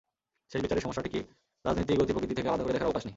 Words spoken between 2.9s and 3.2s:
নেই।